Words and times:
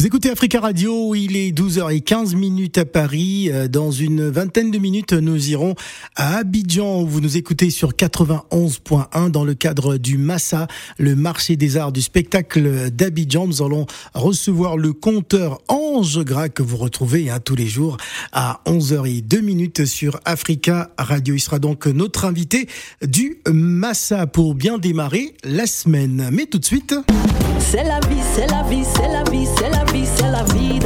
Vous 0.00 0.06
écoutez 0.06 0.30
Africa 0.30 0.60
Radio, 0.60 1.14
il 1.14 1.36
est 1.36 1.50
12h15 1.50 2.34
minutes 2.34 2.78
à 2.78 2.86
Paris. 2.86 3.50
Euh, 3.52 3.68
dans 3.68 3.90
une 3.90 4.30
vingtaine 4.30 4.70
de 4.70 4.78
minutes, 4.78 5.12
nous 5.12 5.50
irons 5.50 5.74
à 6.16 6.38
Abidjan. 6.38 7.04
Vous 7.04 7.20
nous 7.20 7.36
écoutez 7.36 7.68
sur 7.68 7.90
91.1 7.90 9.30
dans 9.30 9.44
le 9.44 9.52
cadre 9.52 9.98
du 9.98 10.16
Massa, 10.16 10.68
le 10.96 11.14
marché 11.14 11.56
des 11.56 11.76
arts 11.76 11.92
du 11.92 12.00
spectacle 12.00 12.90
d'Abidjan. 12.90 13.46
Nous 13.46 13.60
allons 13.60 13.84
recevoir 14.14 14.78
le 14.78 14.94
conteur 14.94 15.58
Ange 15.68 16.24
Gras 16.24 16.48
que 16.48 16.62
vous 16.62 16.78
retrouvez 16.78 17.28
hein, 17.28 17.38
tous 17.38 17.54
les 17.54 17.66
jours 17.66 17.98
à 18.32 18.62
11h02 18.64 19.42
minutes 19.42 19.84
sur 19.84 20.18
Africa 20.24 20.92
Radio. 20.96 21.34
Il 21.34 21.40
sera 21.40 21.58
donc 21.58 21.86
notre 21.86 22.24
invité 22.24 22.70
du 23.02 23.42
Massa 23.52 24.26
pour 24.26 24.54
bien 24.54 24.78
démarrer 24.78 25.34
la 25.44 25.66
semaine. 25.66 26.30
Mais 26.32 26.46
tout 26.46 26.58
de 26.58 26.64
suite... 26.64 26.94
C'est 27.70 27.84
la 27.84 28.00
vie, 28.00 28.20
c'est 28.34 28.46
la 28.48 28.62
vie, 28.64 28.82
c'est 28.84 29.08
la 29.08 29.22
vie, 29.30 29.46
c'est 29.56 29.70
la 29.70 29.84
vie, 29.84 29.89
c'est 30.04 30.30
la 30.30 30.42
vie. 30.44 30.78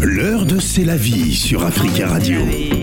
L'heure 0.00 0.44
de 0.44 0.58
C'est 0.60 0.84
la 0.84 0.96
vie 0.96 1.34
sur 1.34 1.64
Africa 1.64 2.08
Radio. 2.08 2.40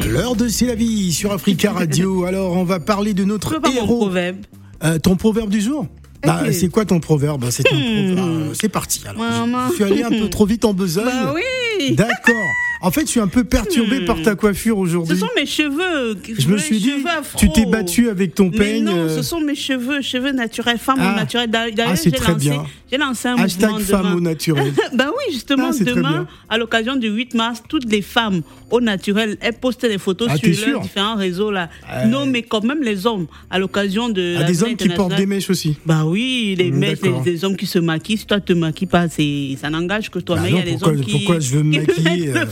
L'heure 0.10 0.36
de 0.36 0.48
C'est 0.48 0.66
la 0.66 0.76
vie 0.76 1.12
sur 1.14 1.32
Africa 1.32 1.72
Radio. 1.72 2.26
Alors, 2.28 2.56
on 2.58 2.64
va 2.64 2.80
parler 2.80 3.14
de 3.14 3.24
notre 3.24 3.60
héros. 3.76 3.98
proverbe. 4.00 4.38
Euh, 4.84 4.98
ton 5.00 5.16
proverbe 5.16 5.50
du 5.50 5.62
jour? 5.62 5.88
Bah, 6.24 6.44
c'est 6.52 6.70
quoi 6.70 6.86
ton 6.86 7.00
proverbe? 7.00 7.46
C'est 7.50 7.64
ton 7.64 7.76
Hmm. 7.76 8.16
proverbe. 8.16 8.30
Euh, 8.50 8.54
c'est 8.60 8.70
parti. 8.70 9.02
Alors, 9.08 9.24
je 9.70 9.76
suis 9.76 9.84
allé 9.84 10.04
un 10.04 10.10
peu 10.10 10.30
trop 10.30 10.46
vite 10.46 10.66
en 10.66 10.74
besogne. 10.74 11.06
Bah 11.06 11.34
oui. 11.34 11.96
D'accord. 11.96 12.36
En 12.82 12.90
fait, 12.92 13.02
je 13.02 13.08
suis 13.12 13.20
un 13.20 13.28
peu 13.28 13.44
perturbé 13.44 14.00
Hmm. 14.02 14.06
par 14.06 14.22
ta 14.22 14.36
coiffure 14.36 14.76
Ce 14.76 14.80
aujourd'hui. 14.82 15.18
sont 15.18 15.28
mes 15.36 15.46
cheveux. 15.46 16.18
Je 16.38 16.48
me 16.48 16.58
suis 16.58 16.80
dit, 16.80 16.94
afro. 17.08 17.38
tu 17.38 17.50
t'es 17.52 17.66
battu 17.66 18.10
avec 18.10 18.34
ton 18.34 18.50
Mais 18.50 18.58
peigne. 18.58 18.84
non, 18.86 18.96
euh, 18.96 19.16
ce 19.18 19.22
sont 19.22 19.40
mes 19.40 19.56
cheveux, 19.56 20.02
cheveux 20.02 20.32
naturels, 20.32 20.78
femmes 20.80 20.98
Ah. 21.00 21.14
au 21.14 21.16
naturel. 21.16 21.50
D'ailleurs, 21.52 21.90
Ah, 21.92 21.96
c'est 21.96 22.10
j'ai 22.10 22.16
très 22.16 22.34
lancé, 22.34 22.50
bien. 22.50 22.66
j'ai 22.92 22.98
lancé 22.98 23.28
un 23.28 23.36
Hashtag 23.38 23.70
mouvement 23.72 23.86
femme 23.86 24.04
demain. 24.06 24.16
au 24.16 24.20
naturel. 24.22 24.74
bah 24.96 25.10
oui, 25.10 25.34
justement, 25.34 25.70
Ah, 25.72 25.84
demain, 25.84 26.28
à 26.50 26.58
l'occasion 26.58 26.96
du 26.96 27.08
8 27.10 27.36
mars, 27.36 27.62
toutes 27.68 27.90
les 27.92 28.02
femmes 28.02 28.42
au 28.72 28.82
naturel, 28.82 29.38
elles 29.42 29.54
postent 29.54 29.86
des 29.86 29.98
photos 30.00 30.30
Ah, 30.32 30.38
sur 30.38 30.68
leurs 30.68 30.82
différents 30.82 31.16
réseaux 31.16 31.52
là. 31.52 31.70
Non, 32.08 32.26
mais 32.26 32.42
quand 32.42 32.64
même 32.64 32.82
les 32.82 33.06
hommes, 33.06 33.28
à 33.52 33.60
l'occasion 33.60 34.10
de. 34.10 34.38
Ah, 34.40 34.44
des 34.44 34.64
hommes 34.64 34.76
qui 34.76 34.90
portent 34.90 35.16
des 35.16 35.26
mèches 35.28 35.50
aussi. 35.52 35.78
Bah 35.86 36.04
oui, 36.06 36.56
les 36.58 36.72
Mm, 36.72 36.78
mecs, 36.80 37.02
les, 37.04 37.32
les 37.32 37.46
hommes 37.46 37.56
qui 37.58 37.68
se 37.68 37.78
maquillent. 37.80 38.18
Si 38.18 38.26
toi 38.26 38.40
te 38.40 38.54
maquilles 38.54 38.88
pas, 38.88 39.08
ça 39.08 39.70
n'engage 39.70 40.10
que 40.10 40.20
toi. 40.20 40.38
Bah 40.38 40.42
mais 40.46 40.50
il 40.50 40.56
y 40.56 40.60
a 40.60 40.66
non, 40.66 40.72
pourquoi- 40.72 40.88
hommes 40.94 41.02
qui, 41.02 41.12
pourquoi 41.12 41.40
je 41.40 41.52
veux 41.58 41.64
me 41.64 41.72
qui 41.86 42.02
maquiller, 42.02 42.30
euh, 42.30 42.46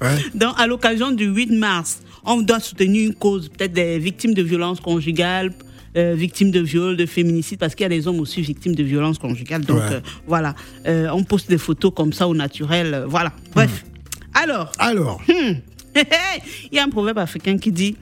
Ouais. 0.00 0.16
Donc, 0.34 0.54
à 0.58 0.66
l'occasion 0.66 1.10
du 1.10 1.26
8 1.26 1.50
mars, 1.52 2.00
on 2.24 2.40
doit 2.42 2.60
soutenir 2.60 3.08
une 3.08 3.14
cause, 3.14 3.48
peut-être 3.48 3.72
des 3.72 3.98
victimes 3.98 4.34
de 4.34 4.42
violences 4.42 4.80
conjugales, 4.80 5.52
euh, 5.96 6.14
victimes 6.16 6.50
de 6.50 6.60
viol, 6.60 6.96
de 6.96 7.06
féminicide, 7.06 7.58
parce 7.58 7.74
qu'il 7.74 7.84
y 7.84 7.86
a 7.86 7.88
des 7.88 8.06
hommes 8.06 8.20
aussi 8.20 8.42
victimes 8.42 8.74
de 8.74 8.82
violences 8.82 9.18
conjugales. 9.18 9.64
Donc, 9.64 9.78
Ouais. 9.78 9.92
euh, 9.94 10.00
voilà, 10.26 10.54
Euh, 10.86 11.08
on 11.12 11.24
poste 11.24 11.48
des 11.48 11.58
photos 11.58 11.92
comme 11.94 12.12
ça 12.12 12.28
au 12.28 12.34
naturel. 12.34 13.04
voilà, 13.08 13.32
bref. 13.54 13.84
Alors, 14.34 14.70
Alors, 14.78 15.20
il 15.28 15.60
y 16.72 16.78
a 16.78 16.84
un 16.84 16.90
proverbe 16.90 17.18
africain 17.18 17.58
qui 17.58 17.72
dit 17.72 17.96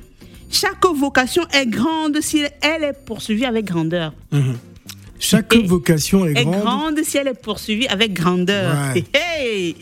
Chaque 0.51 0.85
vocation 0.85 1.43
est 1.53 1.67
grande 1.67 2.19
si 2.21 2.43
elle 2.61 2.85
est 2.85 3.05
poursuivie 3.05 3.45
avec 3.45 3.65
grandeur. 3.65 4.13
chaque 5.19 5.55
Et- 5.55 5.63
vocation 5.63 6.27
est 6.27 6.33
Est 6.39 6.45
grande. 6.45 6.61
grande 6.61 7.01
si 7.03 7.17
elle 7.19 7.29
est 7.29 7.41
poursuivie 7.41 7.87
avec 7.89 8.13
grandeur. 8.13 8.77
Ouais. 8.95 9.05
Hey, 9.15 9.77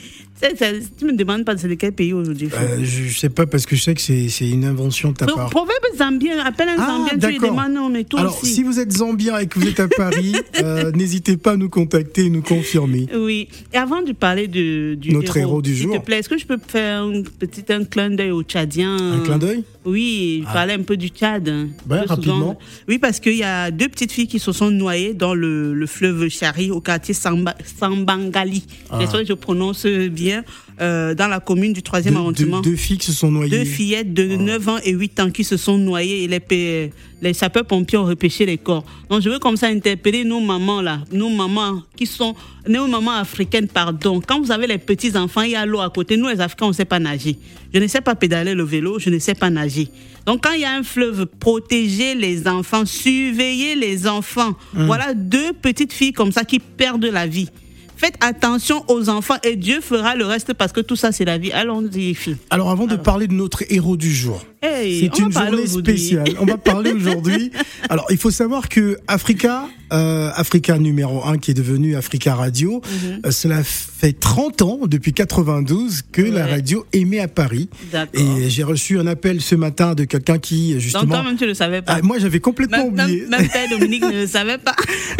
Tu 0.98 1.04
me 1.04 1.12
demandes 1.12 1.44
pas 1.44 1.56
c'est 1.56 1.68
de 1.68 1.74
quel 1.74 1.92
pays 1.92 2.12
aujourd'hui. 2.12 2.48
Euh, 2.52 2.78
je, 2.82 3.16
sais 3.16 3.28
pas 3.28 3.46
parce 3.46 3.66
que 3.66 3.76
je 3.76 3.82
sais 3.82 3.94
que 3.94 4.00
c'est 4.00 4.48
une 4.48 4.64
invention 4.64 5.12
de 5.12 5.16
ta 5.16 5.26
part. 5.26 5.48
proverbe 5.48 5.84
zambien, 5.96 6.38
appelle 6.44 6.68
un 6.70 6.76
Ah, 6.78 6.86
zambien, 6.86 7.18
tu 7.18 7.26
lui 7.28 7.38
demandes 7.38 7.72
non, 7.72 7.88
mais 7.88 8.04
toi 8.04 8.20
Alors, 8.20 8.38
aussi. 8.42 8.52
si 8.52 8.62
vous 8.62 8.80
êtes 8.80 8.92
zambien 8.92 9.38
et 9.38 9.46
que 9.46 9.58
vous 9.58 9.68
êtes 9.68 9.80
à 9.80 9.88
Paris, 9.88 10.34
euh, 10.62 10.90
n'hésitez 10.92 11.36
pas 11.36 11.52
à 11.52 11.56
nous 11.56 11.68
contacter 11.68 12.24
et 12.26 12.30
nous 12.30 12.42
confirmer. 12.42 13.06
Oui. 13.14 13.48
Et 13.72 13.76
avant 13.76 14.02
de 14.02 14.12
parler 14.12 14.48
de, 14.48 14.94
du 14.94 15.12
Notre 15.12 15.36
héros 15.36 15.62
du 15.62 15.74
s'il 15.74 15.84
jour. 15.84 15.94
te 16.00 16.04
plaît, 16.04 16.18
est-ce 16.18 16.28
que 16.28 16.38
je 16.38 16.46
peux 16.46 16.58
faire 16.66 17.02
un 17.02 17.22
petit 17.38 17.64
un 17.72 17.84
clin 17.84 18.10
d'œil 18.10 18.32
au 18.32 18.42
Tchadien 18.42 18.96
Un 18.96 19.20
clin 19.20 19.38
d'œil? 19.38 19.64
Oui, 19.84 20.42
je 20.46 20.52
parlais 20.52 20.72
un 20.74 20.82
peu 20.82 20.96
du 20.96 21.08
Tchad. 21.08 21.48
hein. 21.48 21.68
Souvent. 21.82 22.04
rapidement. 22.06 22.58
Oui, 22.88 22.98
parce 22.98 23.20
qu'il 23.20 23.36
y 23.36 23.42
a 23.44 23.70
deux 23.70 23.88
petites 23.88 24.12
filles 24.12 24.26
qui 24.28 24.38
se 24.38 24.50
sont 24.52 24.70
noyées 24.70 25.12
dans 25.14 25.34
le, 25.34 25.74
le 25.74 25.86
fleuve 25.86 26.28
Chari 26.28 26.70
au 26.70 26.80
quartier 26.80 27.12
Samba, 27.14 27.54
Sambangali. 27.78 28.64
J'espère 28.98 29.20
que 29.20 29.26
je 29.26 29.32
prononce 29.34 29.86
bien. 29.86 30.42
Euh, 30.80 31.14
dans 31.14 31.28
la 31.28 31.40
commune 31.40 31.72
du 31.72 31.80
3e 31.82 32.02
Deux, 32.04 32.10
deux- 32.10 32.16
arrondissement. 32.16 32.60
deux 32.60 32.76
filles 32.76 32.98
qui 32.98 33.06
se 33.06 33.12
sont 33.12 33.30
noyées. 33.30 33.50
Deux 33.58 33.64
fillettes 33.64 34.12
de 34.12 34.24
9 34.36 34.68
ans 34.68 34.78
et 34.84 34.90
8 34.92 35.20
ans 35.20 35.30
qui 35.30 35.44
se 35.44 35.56
sont 35.56 35.78
noyées 35.78 36.24
et 36.24 36.26
les, 36.28 36.90
les 37.22 37.32
sapeurs-pompiers 37.32 37.98
ont 37.98 38.04
repêché 38.04 38.44
les 38.46 38.58
corps. 38.58 38.84
Donc 39.08 39.22
je 39.22 39.30
veux 39.30 39.38
comme 39.38 39.56
ça 39.56 39.68
interpeller 39.68 40.24
nos 40.24 40.40
mamans 40.40 40.82
là, 40.82 41.00
nos 41.12 41.28
mamans 41.28 41.82
qui 41.96 42.06
sont, 42.06 42.34
nos 42.68 42.86
mamans 42.88 43.12
africaines, 43.18 43.68
pardon. 43.68 44.20
Quand 44.26 44.40
vous 44.40 44.50
avez 44.50 44.66
les 44.66 44.78
petits-enfants, 44.78 45.42
il 45.42 45.52
y 45.52 45.56
a 45.56 45.64
l'eau 45.64 45.80
à 45.80 45.90
côté. 45.90 46.16
Nous 46.16 46.26
les 46.28 46.40
Africains, 46.40 46.66
on 46.66 46.70
ne 46.70 46.74
sait 46.74 46.84
pas 46.84 46.98
nager. 46.98 47.36
Je 47.72 47.78
ne 47.80 47.86
sais 47.86 48.00
pas 48.00 48.14
pédaler 48.14 48.54
le 48.54 48.62
vélo, 48.64 48.98
je 48.98 49.10
ne 49.10 49.18
sais 49.18 49.34
pas 49.34 49.50
nager. 49.50 49.88
Donc 50.26 50.42
quand 50.44 50.52
il 50.52 50.60
y 50.60 50.64
a 50.64 50.72
un 50.74 50.82
fleuve, 50.82 51.26
protégez 51.26 52.14
les 52.14 52.48
enfants, 52.48 52.84
surveillez 52.86 53.74
les 53.76 54.06
enfants. 54.06 54.54
Voilà 54.72 55.12
deux 55.14 55.52
petites 55.52 55.92
filles 55.92 56.12
comme 56.12 56.32
ça 56.32 56.44
qui 56.44 56.58
perdent 56.58 57.04
la 57.04 57.26
vie. 57.26 57.48
Faites 57.96 58.16
attention 58.20 58.84
aux 58.88 59.08
enfants 59.08 59.36
et 59.42 59.56
Dieu 59.56 59.80
fera 59.80 60.14
le 60.14 60.26
reste 60.26 60.54
parce 60.54 60.72
que 60.72 60.80
tout 60.80 60.96
ça 60.96 61.12
c'est 61.12 61.24
la 61.24 61.38
vie. 61.38 61.52
Allons-y, 61.52 62.14
filles. 62.14 62.36
Alors, 62.50 62.70
avant 62.70 62.86
de 62.86 62.96
parler 62.96 63.26
de 63.26 63.32
notre 63.32 63.64
héros 63.72 63.96
du 63.96 64.12
jour, 64.12 64.44
Hey, 64.66 65.00
c'est 65.00 65.18
une 65.22 65.30
journée 65.32 65.66
spéciale. 65.66 66.24
On 66.40 66.46
va 66.46 66.56
parler 66.56 66.92
aujourd'hui. 66.96 67.50
Alors, 67.90 68.06
il 68.10 68.16
faut 68.16 68.30
savoir 68.30 68.68
que 68.70 68.98
Africa, 69.08 69.66
euh, 69.92 70.30
Africa 70.34 70.78
numéro 70.78 71.22
1, 71.26 71.36
qui 71.38 71.50
est 71.50 71.54
devenu 71.54 71.96
Africa 71.96 72.34
Radio, 72.34 72.80
Mhm. 72.84 73.20
euh, 73.26 73.30
cela 73.30 73.62
fait 73.62 74.12
30 74.18 74.62
ans, 74.62 74.80
depuis 74.86 75.12
92, 75.12 76.02
que 76.10 76.22
la 76.22 76.46
radio 76.46 76.86
émet 76.92 77.20
à 77.20 77.28
Paris. 77.28 77.68
Et 78.14 78.48
j'ai 78.48 78.62
reçu 78.62 78.98
un 78.98 79.06
appel 79.06 79.40
ce 79.42 79.54
matin 79.54 79.94
de 79.94 80.04
quelqu'un 80.04 80.38
qui, 80.38 80.72
Donc 80.72 80.80
justement. 80.80 81.06
toi-même 81.06 81.36
tu 81.36 81.46
le 81.46 81.54
savais 81.54 81.82
pas. 81.82 81.96
Ah, 81.96 82.02
moi, 82.02 82.18
j'avais 82.18 82.40
complètement 82.40 82.90
même, 82.90 83.04
oublié. 83.04 83.26
même, 83.28 83.40
même 83.42 83.70
Dominique 83.70 84.02
ne 84.04 84.12
le 84.22 84.26
savait 84.38 84.58
pas. 84.58 84.74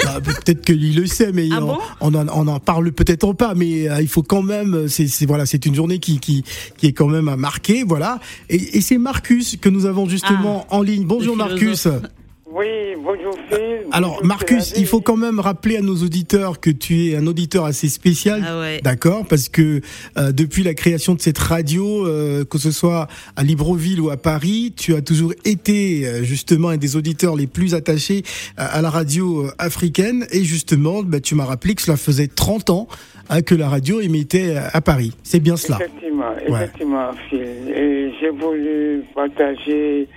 Ah, 0.07 0.21
Peut-être 0.23 0.63
qu'il 0.65 0.95
le 0.97 1.07
sait, 1.07 1.33
mais 1.33 1.49
Ah 1.53 1.59
on, 1.63 1.67
bon? 1.67 1.79
on 2.01 2.15
en, 2.15 2.27
on 2.29 2.47
en 2.49 2.61
parle 2.61 2.93
peut-être 2.93 3.33
pas. 3.35 3.55
Mais 3.55 3.89
euh, 3.91 4.01
il 4.01 4.09
faut 4.09 4.23
quand 4.23 4.43
même. 4.43 4.89
C'est 4.89 5.09
voilà, 5.27 5.45
c'est 5.47 5.67
une 5.67 5.75
journée 5.75 5.99
qui, 5.99 6.19
qui 6.19 6.45
qui 6.79 6.87
est 6.87 6.93
quand 6.93 7.09
même 7.09 7.29
à 7.29 7.37
marquer. 7.37 7.85
Voilà. 7.87 8.21
Et, 8.49 8.79
et 8.79 8.81
c'est 8.81 8.99
Marcus 9.35 9.57
que 9.61 9.69
nous 9.69 9.87
avons 9.87 10.09
justement 10.09 10.67
en 10.71 10.83
ligne. 10.83 11.05
Bonjour 11.05 11.37
Marcus. 11.37 11.89
Oui, 12.57 12.95
bonjour 13.03 13.37
Phil. 13.51 13.81
Alors 13.91 14.11
Bonjour, 14.13 14.27
Marcus, 14.27 14.75
il 14.77 14.87
faut 14.87 15.01
quand 15.01 15.17
même 15.17 15.41
rappeler 15.41 15.77
à 15.79 15.81
nos 15.81 15.97
auditeurs 15.97 16.61
que 16.61 16.71
tu 16.71 17.07
es 17.09 17.17
un 17.17 17.27
auditeur 17.27 17.65
assez 17.65 17.89
spécial, 17.89 18.45
Ah 18.47 18.61
ouais. 18.61 18.81
d'accord 18.81 19.27
Parce 19.29 19.49
que 19.49 19.81
euh, 20.17 20.31
depuis 20.31 20.63
la 20.63 20.75
création 20.75 21.15
de 21.17 21.21
cette 21.21 21.39
radio, 21.39 22.07
euh, 22.07 22.45
que 22.45 22.59
ce 22.59 22.71
soit 22.71 23.09
à 23.35 23.43
Libreville 23.43 24.01
ou 24.01 24.11
à 24.11 24.17
Paris, 24.17 24.73
tu 24.77 24.95
as 24.95 25.03
toujours 25.03 25.33
été 25.45 26.07
euh, 26.07 26.23
justement 26.23 26.69
un 26.69 26.77
des 26.77 26.95
auditeurs 26.95 27.35
les 27.35 27.49
plus 27.49 27.75
attachés 27.75 28.23
à, 28.57 28.67
à 28.67 28.83
la 28.83 28.91
radio 28.91 29.47
euh, 29.47 29.51
africaine. 29.59 30.25
Et 30.31 30.45
justement, 30.45 31.03
bah, 31.03 31.19
tu 31.19 31.35
m'as 31.35 31.47
rappelé 31.47 31.75
que 31.75 31.83
cela 31.83 31.97
faisait 31.97 32.29
30 32.29 32.71
ans 32.71 32.87
hein, 33.31 33.43
que 33.43 33.57
la 33.57 33.69
radio 33.69 34.01
émettait 34.01 34.55
à 34.73 34.81
Paris. 34.81 35.13
C'est 35.25 35.41
bien 35.41 35.57
cela. 35.57 35.79
Effectivement, 35.81 36.31
Ouais. 36.49 36.65
effectivement, 36.67 37.11
Phil. 37.29 37.41
Et 37.75 38.13
j'ai 38.21 38.31
voulu 38.31 39.03
partager 39.13 40.09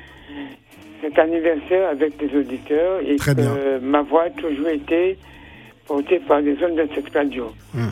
cet 1.07 1.19
anniversaire 1.19 1.89
avec 1.89 2.13
les 2.21 2.37
auditeurs 2.39 2.99
et 3.05 3.15
Très 3.17 3.33
que 3.35 3.41
bien. 3.41 3.55
ma 3.81 4.01
voix 4.01 4.23
a 4.23 4.29
toujours 4.31 4.67
été 4.69 5.17
portée 5.87 6.19
par 6.19 6.41
les 6.41 6.53
ondes 6.63 6.75
de 6.75 6.87
cette 6.93 7.13
radio. 7.13 7.51
Hum. 7.75 7.91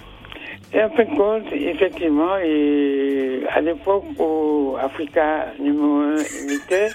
Et 0.74 0.84
en 0.84 0.90
fin 0.90 1.06
de 1.06 1.16
compte, 1.16 1.44
effectivement, 1.54 2.36
et 2.44 3.42
à 3.54 3.62
l'époque 3.62 4.04
où 4.20 4.76
Africa 4.82 5.54
numéro 5.60 6.00
1 6.00 6.16
imitait, 6.44 6.90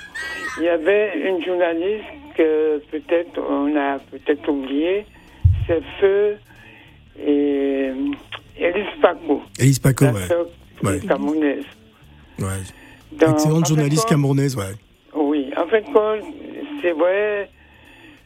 il 0.58 0.64
y 0.64 0.68
avait 0.68 1.12
une 1.26 1.42
journaliste 1.42 2.04
que 2.36 2.78
peut-être 2.90 3.40
on 3.48 3.74
a 3.76 3.98
peut-être 4.10 4.46
oublié, 4.50 5.06
c'est 5.66 5.80
Feu 6.00 6.36
et 7.18 7.90
Elise 8.58 8.84
Paco, 9.00 9.42
Elise 9.58 9.78
Paco, 9.78 10.04
ouais. 10.06 10.12
Ouais. 10.82 11.00
camerounaise. 11.06 11.64
ouais. 12.38 12.46
Excellente 13.20 13.66
journaliste 13.66 14.02
compte- 14.02 14.10
camerounaise, 14.10 14.56
ouais. 14.56 14.74
Fait, 15.70 15.82
compte, 15.84 16.24
c'est 16.82 16.90
vrai, 16.90 17.48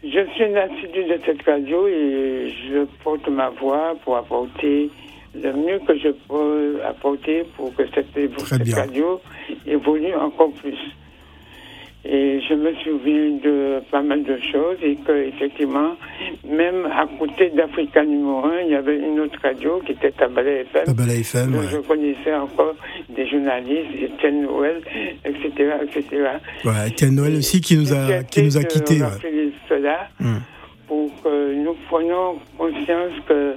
je 0.02 0.26
suis 0.35 0.44
une 0.44 0.56
assidue 0.56 1.05
de 1.05 1.20
cette 1.26 1.43
radio 1.43 1.87
et 1.87 2.50
je 2.70 2.85
porte 3.02 3.29
ma 3.29 3.50
voix 3.50 3.94
pour 4.02 4.17
apporter 4.17 4.91
le 5.35 5.52
mieux 5.52 5.79
que 5.81 5.99
je 5.99 6.08
peux 6.29 6.81
apporter 6.85 7.44
pour 7.56 7.75
que 7.75 7.82
cette, 7.94 8.75
radio 8.75 9.20
évolue 9.67 10.14
encore 10.14 10.52
plus. 10.52 10.79
Et 12.06 12.39
je 12.47 12.53
me 12.55 12.75
souviens 12.85 13.31
de 13.43 13.81
pas 13.91 14.03
mal 14.03 14.23
de 14.25 14.37
choses 14.53 14.77
et 14.83 14.95
que 14.97 15.12
effectivement, 15.29 15.97
même 16.47 16.85
à 16.87 17.06
côté 17.19 17.49
d'Africa 17.51 18.05
numéro 18.05 18.45
1, 18.45 18.61
il 18.67 18.73
y 18.73 18.75
avait 18.75 18.99
une 18.99 19.21
autre 19.21 19.39
radio 19.43 19.81
qui 19.87 19.93
était 19.93 20.11
Tabala 20.12 20.51
FM. 20.51 20.85
Tabala 20.85 21.15
FM, 21.15 21.55
ouais. 21.55 21.67
Je 21.73 21.79
connaissais 21.79 22.35
encore 22.35 22.75
des 23.09 23.27
journalistes, 23.27 23.89
Étienne 24.03 24.43
Noël, 24.43 24.83
etc., 25.25 25.73
etc. 25.83 26.05
Ouais, 26.67 26.89
Étienne 26.89 27.15
Noël 27.15 27.37
aussi 27.37 27.62
qui 27.62 27.79
nous 27.79 27.91
a, 27.95 28.23
qui 28.25 28.43
nous 28.43 28.59
a 28.59 28.65
quittés. 28.65 28.99
On 29.03 29.07
ouais. 29.07 29.12
a 29.12 29.19
fait 29.19 29.50
cela 29.69 30.09
Hum. 30.21 30.41
pour 30.87 31.11
que 31.23 31.55
nous 31.55 31.75
prenions 31.89 32.37
conscience 32.59 33.12
que 33.27 33.57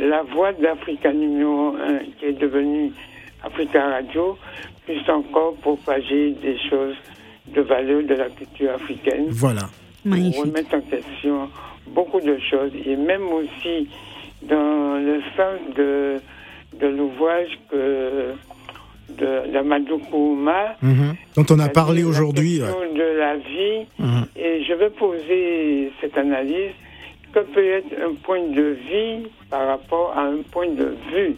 la 0.00 0.22
voix 0.22 0.52
d'Africa 0.54 1.12
numéro 1.12 1.74
1 1.76 1.98
qui 2.18 2.24
est 2.26 2.32
devenue 2.40 2.92
Africa 3.44 3.88
Radio 3.90 4.38
puisse 4.86 5.06
encore 5.08 5.54
propager 5.56 6.30
des 6.42 6.56
choses 6.70 6.96
de 7.54 7.60
valeur 7.62 8.02
de 8.02 8.14
la 8.14 8.28
culture 8.28 8.72
africaine. 8.74 9.26
Voilà. 9.30 9.68
Pour 10.02 10.42
remettre 10.44 10.74
en 10.74 10.80
question 10.80 11.48
beaucoup 11.88 12.20
de 12.20 12.38
choses 12.50 12.72
et 12.86 12.96
même 12.96 13.26
aussi 13.28 13.88
dans 14.42 14.96
le 14.98 15.20
sens 15.36 15.74
de, 15.76 16.20
de 16.80 16.86
l'ouvrage 16.86 17.48
que 17.70 18.32
de 19.18 19.52
d'Amadou 19.52 19.98
Kouma, 20.10 20.76
Mhm. 20.82 21.14
Dont 21.36 21.46
on 21.50 21.58
a 21.60 21.68
parlé 21.68 22.04
aujourd'hui. 22.04 22.58
la 22.58 22.66
ouais. 22.66 22.72
question 22.72 22.94
de 22.94 23.18
la 23.18 23.36
vie 23.36 23.86
Mhm. 23.98 24.26
et 24.36 24.62
je 24.64 24.72
vais 24.74 24.90
poser 24.90 25.92
cette 26.00 26.16
analyse 26.18 26.72
que 27.32 27.40
peut 27.40 27.64
être 27.64 27.92
un 28.06 28.14
point 28.14 28.42
de 28.48 28.76
vie 28.90 29.26
par 29.50 29.66
rapport 29.66 30.12
à 30.16 30.22
un 30.22 30.42
point 30.52 30.68
de 30.68 30.94
vue? 31.12 31.36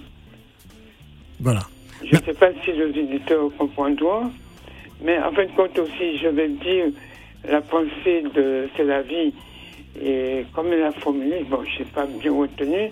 Voilà. 1.40 1.60
Je 2.04 2.16
ne 2.16 2.20
sais 2.22 2.34
pas 2.34 2.50
si 2.64 2.72
les 2.72 2.98
éditeurs 3.00 3.50
comprendront, 3.56 4.30
mais 5.02 5.18
en 5.18 5.32
fin 5.32 5.44
de 5.44 5.50
compte 5.52 5.78
aussi, 5.78 6.18
je 6.18 6.28
vais 6.28 6.48
dire 6.48 6.86
la 7.48 7.60
pensée 7.60 8.22
de 8.34 8.68
C'est 8.76 8.84
la 8.84 9.02
vie. 9.02 9.32
Et 10.00 10.44
comme 10.54 10.68
il 10.72 10.82
a 10.82 10.92
formulé, 10.92 11.44
bon, 11.48 11.60
je 11.64 11.80
n'ai 11.80 11.84
pas 11.86 12.06
bien 12.06 12.32
retenu, 12.32 12.90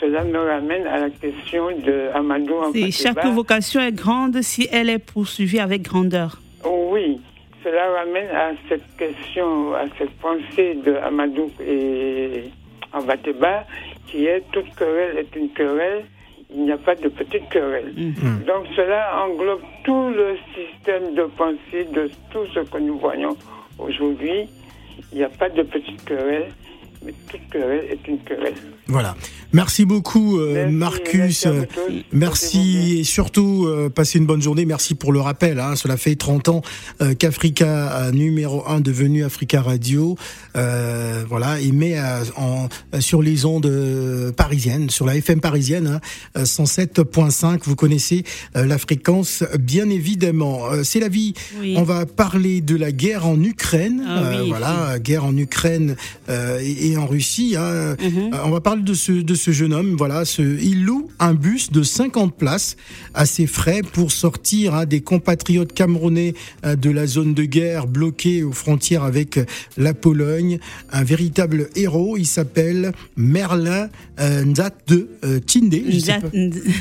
cela 0.00 0.24
me 0.24 0.38
ramène 0.38 0.86
à 0.86 0.98
la 0.98 1.10
question 1.10 1.70
de 1.70 2.08
Amadou 2.14 2.54
C'est 2.72 2.90
chaque 2.90 3.12
Ampateba. 3.18 3.34
vocation 3.34 3.80
est 3.80 3.92
grande 3.92 4.40
si 4.42 4.68
elle 4.72 4.88
est 4.90 4.98
poursuivie 4.98 5.60
avec 5.60 5.82
grandeur. 5.82 6.40
Oui, 6.64 7.20
cela 7.62 7.92
ramène 8.00 8.28
à 8.34 8.50
cette 8.68 8.96
question, 8.96 9.74
à 9.74 9.84
cette 9.98 10.10
pensée 10.18 10.74
de 10.84 10.94
Amadou 10.96 11.50
et 11.64 12.44
Abateba, 12.92 13.64
qui 14.06 14.26
est 14.26 14.42
toute 14.52 14.74
querelle 14.74 15.18
est 15.18 15.36
une 15.36 15.50
querelle, 15.50 16.04
il 16.52 16.64
n'y 16.64 16.72
a 16.72 16.78
pas 16.78 16.94
de 16.94 17.08
petite 17.08 17.48
querelle. 17.48 17.92
Donc 18.46 18.66
cela 18.74 19.24
englobe 19.24 19.62
tout 19.84 20.10
le 20.10 20.36
système 20.54 21.14
de 21.14 21.24
pensée 21.24 21.84
de 21.92 22.10
tout 22.30 22.46
ce 22.54 22.60
que 22.60 22.78
nous 22.78 22.98
voyons 22.98 23.36
aujourd'hui. 23.78 24.48
Il 25.12 25.18
n'y 25.18 25.24
a 25.24 25.28
pas 25.28 25.48
de 25.48 25.62
petite 25.62 26.04
querelle, 26.04 26.48
mais 27.04 27.14
toute 27.30 27.40
querelle 27.50 27.84
est 27.90 28.08
une 28.08 28.18
querelle. 28.20 28.54
Voilà. 28.86 29.16
Merci 29.52 29.84
beaucoup, 29.84 30.38
euh, 30.38 30.54
Merci, 30.54 30.74
Marcus. 30.74 31.46
merci 31.46 31.48
Euh, 31.48 32.02
Merci 32.12 32.98
et 33.00 33.04
surtout, 33.04 33.66
euh, 33.66 33.88
passez 33.88 34.18
une 34.18 34.26
bonne 34.26 34.42
journée. 34.42 34.64
Merci 34.64 34.94
pour 34.94 35.12
le 35.12 35.20
rappel. 35.20 35.58
Hein. 35.60 35.76
Cela 35.76 35.96
fait 35.96 36.14
30 36.14 36.48
ans 36.48 36.62
euh, 37.00 37.14
qu'Africa 37.14 38.10
numéro 38.12 38.66
1 38.68 38.80
devenu 38.80 39.24
Africa 39.24 39.62
Radio, 39.62 40.16
euh, 40.56 41.24
voilà, 41.28 41.60
et 41.60 41.72
met 41.72 41.96
en, 42.36 42.68
sur 43.00 43.22
les 43.22 43.44
ondes 43.44 44.32
parisiennes, 44.36 44.90
sur 44.90 45.06
la 45.06 45.16
FM 45.16 45.40
parisienne, 45.40 45.86
hein, 45.86 46.00
euh, 46.36 46.44
107.5. 46.44 47.60
Vous 47.64 47.76
connaissez 47.76 48.24
la 48.54 48.78
fréquence, 48.78 49.44
bien 49.58 49.88
évidemment. 49.90 50.60
C'est 50.82 51.00
la 51.00 51.08
vie. 51.08 51.34
Oui. 51.60 51.74
On 51.76 51.82
va 51.82 52.06
parler 52.06 52.60
de 52.60 52.76
la 52.76 52.92
guerre 52.92 53.26
en 53.26 53.40
Ukraine. 53.42 54.04
Ah 54.06 54.20
Euh, 54.20 54.42
oui, 54.42 54.48
voilà, 54.50 54.98
guerre 54.98 55.24
en 55.24 55.36
Ukraine 55.36 55.96
euh, 56.28 56.60
et, 56.62 56.89
et 56.90 56.96
en 56.96 57.06
Russie. 57.06 57.54
hein. 57.58 57.96
Mhm. 58.00 58.34
Euh, 58.34 58.38
on 58.44 58.50
va 58.50 58.60
parler 58.60 58.82
de 58.82 58.94
ce, 58.94 59.12
de 59.12 59.34
ce 59.34 59.50
jeune 59.50 59.72
homme. 59.72 59.94
Voilà, 59.96 60.24
ce, 60.24 60.42
il 60.42 60.84
loue 60.84 61.08
un 61.18 61.34
bus 61.34 61.70
de 61.70 61.82
50 61.82 62.36
places 62.36 62.76
à 63.14 63.26
ses 63.26 63.46
frais 63.46 63.80
pour 63.92 64.12
sortir 64.12 64.74
hein, 64.74 64.86
des 64.86 65.00
compatriotes 65.00 65.72
camerounais 65.72 66.34
euh, 66.64 66.76
de 66.76 66.90
la 66.90 67.06
zone 67.06 67.34
de 67.34 67.44
guerre 67.44 67.86
bloqués 67.86 68.42
aux 68.42 68.52
frontières 68.52 69.04
avec 69.04 69.38
euh, 69.38 69.44
la 69.76 69.94
Pologne. 69.94 70.58
Un 70.92 71.04
véritable 71.04 71.68
héros. 71.76 72.16
Il 72.16 72.26
s'appelle 72.26 72.92
Merlin 73.16 73.88
Nzat 74.20 74.70
de 74.86 75.08
euh, 75.24 75.40
Tinde. 75.40 75.74
je 75.88 75.98
sais 75.98 76.18
pas. 76.20 76.28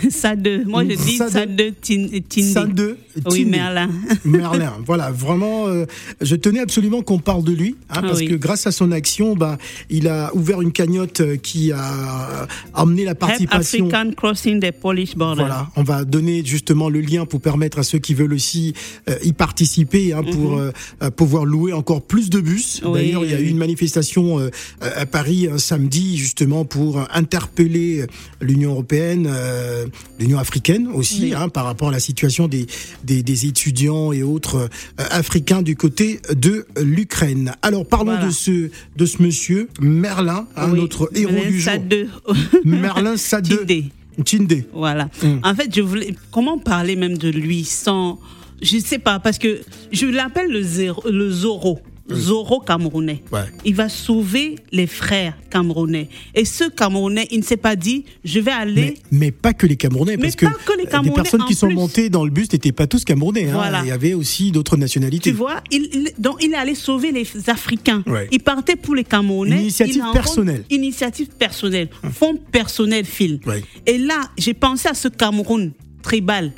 Ça 0.10 0.36
de, 0.36 0.64
moi 0.66 0.84
je 0.84 0.96
dis 0.96 1.18
Ça 1.18 1.30
ça 1.30 1.46
de- 1.46 1.54
de 1.56 1.70
Tin- 1.82 2.08
Tindi. 2.28 2.52
Ça 2.52 2.66
de 2.66 2.98
Oui, 3.26 3.44
Tinde. 3.44 3.50
Merlin. 3.52 3.90
Merlin, 4.26 4.74
voilà, 4.86 5.12
vraiment, 5.12 5.68
euh, 5.68 5.86
je 6.22 6.36
tenais 6.36 6.60
absolument 6.60 7.02
qu'on 7.02 7.20
parle 7.20 7.44
de 7.44 7.52
lui, 7.54 7.76
hein, 7.90 7.96
Ah 7.98 8.02
parce 8.02 8.20
oui. 8.20 8.28
que 8.28 8.36
grâce 8.36 8.68
à 8.68 8.72
son 8.72 8.92
action, 8.92 9.36
bah, 9.36 9.58
il 9.90 10.08
a 10.08 10.32
ouvert 10.36 10.62
une 10.62 10.72
cagnotte 10.72 11.22
euh, 11.22 11.38
qui 11.38 11.72
a 11.72 12.48
amené 12.74 13.04
la 13.06 13.12
Help 13.12 13.20
participation. 13.20 13.86
African 13.90 14.12
crossing 14.16 14.60
the 14.60 14.72
Polish 14.72 15.16
border. 15.16 15.42
Voilà, 15.42 15.70
on 15.76 15.84
va 15.84 16.04
donner 16.06 16.44
justement 16.46 16.90
le 16.90 17.02
lien 17.02 17.26
pour 17.26 17.42
permettre 17.42 17.80
à 17.80 17.84
ceux 17.84 18.00
qui 18.00 18.14
veulent 18.14 18.34
aussi 18.34 18.74
euh, 19.10 19.16
y 19.24 19.34
participer, 19.34 20.14
hein, 20.14 20.24
pour 20.24 20.58
euh, 20.58 20.72
euh, 21.04 21.10
pouvoir 21.10 21.46
louer 21.46 21.74
encore 21.74 22.02
plus 22.02 22.30
de 22.30 22.40
bus. 22.40 22.82
Mhm. 22.84 22.90
Oui, 22.92 23.00
D'ailleurs, 23.00 23.26
il 23.26 23.32
y 23.32 23.34
a 23.36 23.40
eu 23.40 23.48
une 23.48 23.58
manifestation 23.58 24.40
euh, 24.40 24.50
à 24.82 25.06
Paris 25.06 25.48
un 25.52 25.58
samedi 25.58 26.18
justement 26.18 26.66
pour 26.66 27.00
interpeller 27.34 28.06
l'Union 28.42 28.72
européenne, 28.72 29.28
euh, 29.30 29.86
l'Union 30.20 30.40
africaine 30.40 30.88
aussi, 30.88 31.22
Oui. 31.26 31.34
hein, 31.36 31.48
par 31.50 31.66
rapport 31.66 31.90
à 31.90 31.92
la 31.92 32.00
situation 32.00 32.48
des, 32.48 32.66
des, 33.04 33.22
des 33.22 33.46
étudiants 33.46 34.12
et 34.12 34.24
autres 34.24 34.56
euh, 35.00 35.04
africains 35.12 35.62
du 35.62 35.76
côté 35.76 36.20
de 36.36 36.66
l'Ukraine. 36.82 37.54
Alors 37.62 37.86
parlons 37.88 38.14
Voilà. 38.14 38.26
de 38.28 38.32
ce 38.32 38.70
de 38.96 39.06
ce 39.06 39.22
monsieur 39.22 39.70
Merlin, 39.80 40.48
Oui, 40.58 40.80
notre 40.80 41.10
héros 41.16 41.32
Merlin 41.34 41.50
du 41.52 41.60
jour. 41.60 41.72
Sade. 41.72 42.08
Merlin 42.66 43.18
Sade. 43.18 43.60
Tinde. 44.26 44.64
Voilà. 44.74 45.06
Mm. 45.24 45.40
En 45.44 45.56
fait, 45.56 45.74
je 45.74 45.82
voulais. 45.82 46.14
Comment 46.32 46.58
parler 46.58 46.96
même 46.98 47.18
de 47.18 47.30
lui 47.30 47.64
sans. 47.64 48.20
Je 48.62 48.76
ne 48.78 48.82
sais 48.82 49.00
pas, 49.00 49.20
parce 49.20 49.38
que 49.38 49.62
je 49.94 50.06
l'appelle 50.08 50.52
le, 50.52 50.62
zéro- 50.62 51.10
le 51.10 51.30
Zoro. 51.32 51.80
Zoro 52.14 52.60
camerounais. 52.60 53.24
Ouais. 53.32 53.42
Il 53.66 53.76
va 53.76 53.90
sauver 53.90 54.56
les 54.72 54.88
frères 54.88 55.36
camerounais. 55.50 56.10
Et 56.36 56.46
ce 56.46 56.70
camerounais, 56.70 57.28
il 57.32 57.40
ne 57.40 57.44
s'est 57.44 57.58
pas 57.58 57.76
dit, 57.76 58.06
je 58.24 58.40
vais 58.40 58.52
aller. 58.52 58.82
Mais, 59.12 59.20
mais 59.20 59.32
pas 59.32 59.54
que 59.54 59.66
les 59.68 59.76
Camerounais, 59.76 60.18
Mais 60.18 60.24
parce 60.24 60.36
que, 60.36 60.46
pas 60.46 60.52
que 60.66 60.78
les 60.78 60.86
Camerounais, 60.86 61.10
des 61.10 61.16
personnes 61.16 61.46
qui 61.48 61.56
sont 61.56 61.68
plus. 61.68 61.76
montées 61.76 62.10
dans 62.10 62.24
le 62.26 62.32
bus 62.32 62.52
n'étaient 62.52 62.72
pas 62.72 62.88
tous 62.88 63.04
Camerounais. 63.06 63.50
hein. 63.50 63.82
Il 63.84 63.88
y 63.88 63.92
avait 63.92 64.14
aussi 64.14 64.52
d'autres 64.52 64.78
nationalités. 64.78 65.30
Tu 65.32 65.36
vois, 65.36 65.62
il, 65.72 65.90
il- 65.94 66.12
donc 66.22 66.38
il 66.44 66.52
est 66.54 66.58
allé 66.58 66.76
sauver 66.76 67.12
les 67.12 67.28
Africains. 67.48 68.04
Ouais. 68.08 68.28
Il 68.32 68.40
partait 68.40 68.76
pour 68.76 68.96
les 68.96 69.04
Camerounais. 69.04 69.56
Une 69.56 69.62
initiative 69.62 70.04
personnelle. 70.14 70.64
Initiative 70.70 71.28
personnelle. 71.38 71.90
Fonds 72.14 72.38
personnel, 72.52 73.06
Phil. 73.06 73.40
Ouais. 73.46 73.64
Et 73.86 73.98
là, 73.98 74.30
j'ai 74.38 74.54
pensé 74.54 74.88
à 74.88 74.94
ce 74.94 75.08
Cameroun 75.08 75.72
tribal. 76.02 76.52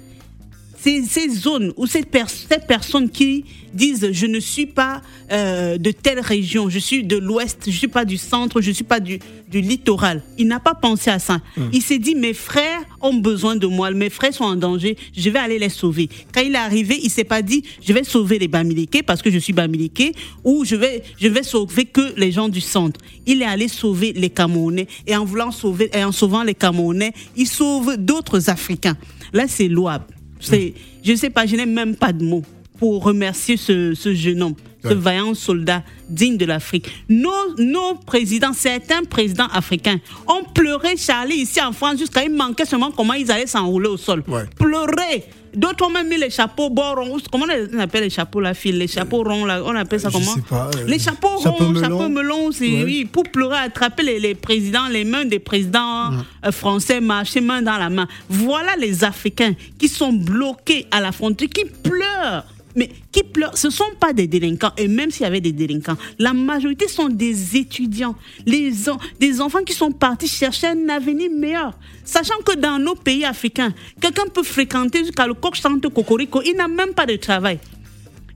Ces, 0.84 1.04
ces 1.04 1.30
zones 1.30 1.72
où 1.78 1.86
ces, 1.86 2.02
pers- 2.04 2.30
ces 2.30 2.58
personnes 2.58 3.10
qui 3.10 3.46
disent 3.72 4.10
je 4.12 4.26
ne 4.26 4.40
suis 4.40 4.66
pas 4.66 5.02
euh, 5.32 5.78
de 5.78 5.92
telle 5.92 6.20
région, 6.20 6.70
je 6.70 6.80
suis 6.80 7.04
de 7.04 7.18
l'ouest, 7.18 7.60
je 7.68 7.72
suis 7.78 7.88
pas 7.88 8.04
du 8.04 8.18
centre, 8.18 8.62
je 8.62 8.72
suis 8.72 8.84
pas 8.84 9.00
du, 9.00 9.20
du 9.50 9.62
littoral. 9.62 10.24
Il 10.40 10.48
n'a 10.48 10.60
pas 10.60 10.74
pensé 10.74 11.12
à 11.12 11.20
ça. 11.20 11.40
Il 11.72 11.82
s'est 11.84 12.00
dit 12.00 12.16
mes 12.16 12.34
frères 12.34 12.82
ont 13.00 13.14
besoin 13.14 13.56
de 13.56 13.68
moi, 13.68 13.92
mes 13.92 14.10
frères 14.10 14.34
sont 14.34 14.44
en 14.46 14.56
danger, 14.56 14.98
je 15.16 15.30
vais 15.30 15.38
aller 15.40 15.60
les 15.60 15.70
sauver. 15.70 16.10
Quand 16.34 16.42
il 16.42 16.54
est 16.54 16.58
arrivé, 16.58 17.00
il 17.04 17.12
s'est 17.12 17.24
pas 17.26 17.44
dit 17.44 17.62
je 17.86 17.94
vais 17.94 18.04
sauver 18.04 18.40
les 18.40 18.48
Bamiliqués 18.48 19.04
parce 19.04 19.22
que 19.22 19.30
je 19.30 19.38
suis 19.38 19.54
Bamiliqué 19.54 20.14
ou 20.44 20.66
je 20.66 20.76
vais 20.76 21.04
je 21.20 21.28
vais 21.28 21.44
sauver 21.44 21.86
que 21.86 22.14
les 22.18 22.32
gens 22.32 22.50
du 22.50 22.60
centre. 22.62 23.00
Il 23.28 23.44
est 23.44 23.46
allé 23.46 23.68
sauver 23.68 24.14
les 24.14 24.32
Camerounais 24.32 24.88
et 25.06 25.16
en 25.16 25.26
voulant 25.26 25.52
sauver 25.52 25.92
et 25.94 26.04
en 26.04 26.12
sauvant 26.12 26.42
les 26.44 26.56
Camerounais, 26.56 27.14
il 27.38 27.48
sauve 27.48 27.98
d'autres 27.98 28.50
Africains. 28.50 28.98
Là, 29.32 29.46
c'est 29.48 29.68
louable. 29.68 30.06
Je 30.42 31.16
sais 31.16 31.30
pas, 31.30 31.46
je 31.46 31.56
n'ai 31.56 31.66
même 31.66 31.96
pas 31.96 32.12
de 32.14 32.24
mots 32.24 32.44
pour 32.78 33.04
remercier 33.04 33.58
ce 33.58 34.14
jeune 34.14 34.42
homme, 34.42 34.56
ce 34.84 34.94
vaillant 34.94 35.34
soldat 35.34 35.84
digne 36.10 36.38
de 36.38 36.46
l'Afrique. 36.46 36.90
Nos, 37.10 37.56
nos 37.58 37.96
présidents, 37.96 38.54
certains 38.54 39.04
présidents 39.04 39.48
africains, 39.54 40.00
ont 40.28 40.44
pleuré 40.44 40.98
Charlie 40.98 41.36
ici 41.42 41.62
en 41.62 41.72
France 41.72 41.98
jusqu'à 42.00 42.24
il 42.24 42.32
manquait 42.34 42.66
seulement 42.66 42.92
comment 42.92 43.14
ils 43.14 43.32
allaient 43.32 43.48
s'enrouler 43.48 43.88
au 43.90 43.98
sol. 43.98 44.24
Ouais. 44.28 44.46
Pleurer. 44.58 45.24
D'autres 45.54 45.86
ont 45.86 45.90
même 45.90 46.08
mis 46.08 46.16
les 46.18 46.30
chapeaux 46.30 46.70
bord 46.70 46.96
ronds. 46.96 47.18
Comment 47.30 47.44
on 47.74 47.80
appelle 47.80 48.04
les 48.04 48.10
chapeaux 48.10 48.40
la 48.40 48.54
file? 48.54 48.78
Les 48.78 48.88
chapeaux 48.88 49.22
ronds 49.22 49.44
là, 49.46 49.62
on 49.66 49.76
appelle 49.76 50.00
ça 50.00 50.08
je 50.08 50.14
comment? 50.14 50.34
sais 50.36 50.42
pas, 50.50 50.70
euh, 50.78 50.86
Les 50.88 50.98
chapeaux 50.98 51.42
chapeau 51.44 51.66
ronds, 51.66 51.70
melon. 51.72 51.82
chapeaux 51.82 52.08
melons, 52.10 52.52
c'est 52.54 52.70
Ouais. 52.72 52.84
oui, 52.86 53.06
pour 53.06 53.24
pleurer, 53.24 53.58
attraper 53.58 54.04
les, 54.04 54.20
les 54.22 54.34
présidents, 54.34 54.88
les 54.90 55.04
mains 55.04 55.26
des 55.26 55.40
présidents 55.40 56.12
euh, 56.46 56.52
français, 56.54 57.02
marcher 57.02 57.42
main 57.42 57.62
dans 57.62 57.76
la 57.78 57.90
main. 57.90 58.08
Voilà 58.30 58.78
les 58.78 59.04
Africains 59.04 59.52
qui 59.78 59.90
sont 59.90 60.14
bloqués 60.14 60.88
à 60.90 61.02
la 61.02 61.12
frontière, 61.12 61.50
qui 61.50 61.66
pleurent. 61.66 62.46
Mais 62.76 62.90
qui 63.12 63.24
pleurent, 63.24 63.58
ce 63.58 63.68
ne 63.68 63.72
sont 63.72 63.92
pas 64.00 64.14
des 64.14 64.28
délinquants, 64.28 64.72
et 64.78 64.88
même 64.88 65.12
s'il 65.12 65.24
y 65.24 65.26
avait 65.26 65.42
des 65.42 65.52
délinquants, 65.52 65.98
la 66.20 66.34
majorité 66.34 66.88
sont 66.88 67.10
des 67.10 67.58
étudiants, 67.58 68.16
les 68.46 68.90
en- 68.90 68.98
des 69.20 69.42
enfants 69.42 69.64
qui 69.66 69.74
sont 69.74 69.92
partis 69.92 70.28
chercher 70.28 70.68
un 70.68 70.90
avenir 70.90 71.30
meilleur. 71.32 71.78
Sachant 72.06 72.38
que 72.46 72.56
dans 72.56 72.80
nos 72.80 72.96
pays 72.96 73.26
africains, 73.26 73.74
quelqu'un 74.00 74.24
peut 74.34 74.44
fréquenter 74.44 75.00
jusqu'à 75.00 75.28
le 75.28 75.34
coq 75.34 75.56
chante 75.56 75.82
cocorico, 75.94 76.42
il 76.46 76.56
n'a 76.56 76.68
même 76.68 76.94
pas 76.94 77.06
de 77.06 77.16
travail. 77.18 77.60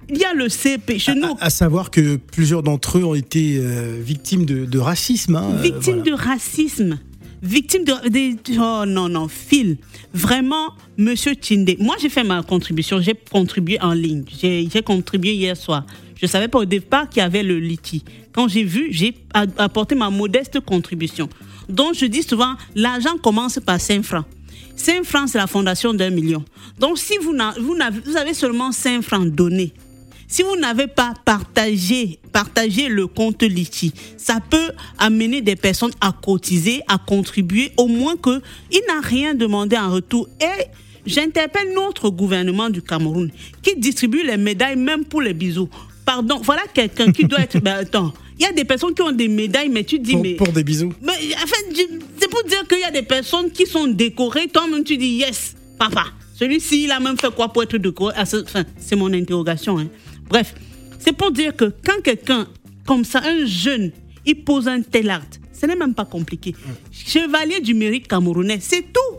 Il 0.10 0.18
y 0.18 0.24
a 0.25 0.34
le 0.34 0.50
CP. 0.50 1.00
Chez 1.00 1.15
nous, 1.15 1.36
À, 1.39 1.50
savoir 1.50 1.89
que 1.89 2.18
plusieurs 2.18 2.62
d'entre 2.62 3.00
eux 3.00 3.04
ont 3.04 3.15
été 3.15 3.58
euh, 3.60 4.00
victimes 4.04 4.46
de, 4.46 4.65
de 4.65 4.80
racisme. 4.80 5.36
hein, 5.36 5.50
euh, 5.58 5.62
victime 5.62 5.96
voilà. 5.96 6.01
de 6.04 6.12
racisme, 6.13 7.00
victime 7.42 7.84
de, 7.86 8.10
de- 8.10 8.60
Oh 8.60 8.86
non, 8.86 9.10
non, 9.10 9.27
Phil. 9.27 9.77
Vraiment, 10.15 10.74
monsieur 10.98 11.36
Tinde. 11.36 11.75
Moi, 11.77 11.98
j'ai 12.00 12.07
fait 12.07 12.24
ma 12.24 12.41
contribution. 12.41 13.01
J'ai 13.01 13.15
contribué 13.29 13.77
en 13.81 13.91
ligne. 13.91 14.24
J'ai 14.41 14.81
contribué 14.81 15.34
hier 15.34 15.57
soir. 15.57 15.86
Je 16.15 16.25
ne 16.25 16.29
savais 16.29 16.48
pas 16.48 16.60
au 16.60 16.65
départ 16.65 17.10
qu'il 17.10 17.22
y 17.22 17.25
avait 17.25 17.43
le 17.43 17.60
liti. 17.60 18.01
Quand 18.31 18.48
j'ai 18.48 18.63
vu, 18.63 18.88
j'ai 18.91 19.13
apporté 19.34 19.93
ma 19.93 20.10
modeste 20.10 20.62
contribution. 20.62 21.27
Donc, 21.67 21.95
je 21.95 22.05
dis 22.05 22.24
souvent, 22.24 22.53
l'argent 22.75 23.17
commence 23.22 23.60
par 23.60 23.81
5 23.81 24.03
francs. 24.03 24.25
5 24.77 25.03
francs, 25.03 25.27
c'est 25.29 25.38
la 25.38 25.48
fondation 25.48 25.93
d'un 25.93 26.12
million. 26.12 26.45
Donc, 26.79 26.98
si 26.98 27.17
vous, 27.17 27.36
vous 27.60 28.15
avez 28.15 28.34
seulement 28.34 28.72
5 28.72 29.01
francs 29.01 29.27
donnés, 29.27 29.74
si 30.27 30.41
vous 30.44 30.55
n'avez 30.58 30.88
pas 30.88 31.13
partagé, 31.24 32.20
partagé 32.32 32.88
le 32.88 33.08
compte 33.08 33.44
Litchi, 33.44 33.94
ça 34.17 34.39
peut 34.50 34.72
amener 34.98 35.41
des 35.41 35.55
personnes 35.55 35.91
à 36.01 36.12
cotiser, 36.12 36.82
à 36.88 36.98
contribuer, 36.98 37.72
au 37.77 37.88
moins 37.88 38.15
que 38.17 38.41
il 38.72 38.82
n'a 38.88 39.00
rien 39.01 39.34
demandé 39.36 39.77
en 39.77 39.91
retour. 39.91 40.27
Et 40.41 40.63
j'interpelle 41.05 41.74
notre 41.75 42.10
gouvernement 42.10 42.70
du 42.70 42.82
Cameroun 42.82 43.32
qui 43.62 43.75
distribue 43.75 44.24
les 44.24 44.38
médailles 44.38 44.75
même 44.77 45.05
pour 45.05 45.22
les 45.22 45.34
bisous. 45.34 45.70
Pardon, 46.05 46.39
voilà 46.44 46.63
quelqu'un 46.74 47.12
qui 47.12 47.25
doit 47.25 47.39
être. 47.41 47.60
Ben, 47.63 47.77
attends, 47.77 48.13
il 48.38 48.44
y 48.44 48.46
a 48.48 48.51
des 48.51 48.65
personnes 48.65 48.94
qui 48.94 49.01
ont 49.01 49.12
des 49.12 49.27
médailles, 49.27 49.70
mais 49.70 49.84
tu 49.84 49.98
dis, 50.00 50.12
Pour, 50.13 50.22
mais. 50.22 50.34
pour 50.36 50.50
des 50.50 50.63
bisous. 50.63 50.91
Mais 51.01 51.13
en 51.36 51.48
fait, 51.48 51.65
je- 51.75 52.00
c'est 52.20 52.29
pour 52.29 52.44
dire 52.44 52.67
qu'il 52.67 52.79
y 52.79 52.84
a 52.84 52.91
des 52.91 53.01
personnes 53.03 53.50
qui 53.51 53.65
sont 53.65 53.88
décorées. 53.88 54.48
Toi-même, 54.48 54.84
tu 54.84 54.98
dis 54.98 55.08
yes, 55.17 55.55
papa. 55.79 56.05
Celui-ci, 56.38 56.84
il 56.84 56.91
a 56.91 57.00
même 57.00 57.17
fait 57.17 57.34
quoi 57.34 57.48
pour 57.53 57.63
être 57.63 57.77
décoré? 57.77 58.13
Ah, 58.17 58.25
c'est- 58.25 58.41
Enfin, 58.44 58.63
c'est 58.77 58.96
mon 58.98 59.12
interrogation. 59.13 59.77
hein. 59.79 59.88
Bref, 60.29 60.55
c'est 61.00 61.13
pour 61.13 61.32
dire 61.32 61.55
que 61.55 61.65
quand 61.65 62.01
quelqu'un, 62.03 62.48
comme 62.86 63.05
ça, 63.05 63.22
un 63.24 63.46
jeune, 63.46 63.91
il 64.25 64.44
pose 64.44 64.67
un 64.67 64.82
tel 64.82 65.10
acte, 65.10 65.39
ce 65.53 65.65
n'est 65.65 65.75
même 65.75 65.94
pas 65.94 66.05
compliqué. 66.05 66.55
Chevalier 66.91 67.60
du 67.62 67.74
mérite 67.74 68.08
camerounais, 68.08 68.60
c'est 68.60 68.91
tout. 68.94 69.14